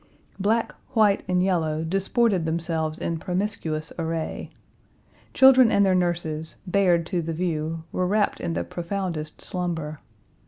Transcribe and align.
Black, 0.39 0.73
white, 0.95 1.21
and 1.27 1.43
yellow 1.43 1.83
disported 1.83 2.47
themselves 2.47 2.97
in 2.97 3.19
promiscuous 3.19 3.93
array. 3.99 4.49
Children 5.35 5.71
and 5.71 5.85
their 5.85 5.93
nurses, 5.93 6.55
bared 6.65 7.05
to 7.05 7.21
the 7.21 7.33
view, 7.33 7.83
were 7.91 8.07
wrapped 8.07 8.39
in 8.39 8.53
the 8.53 8.63
profoundest 8.63 9.41
slumber. 9.41 9.99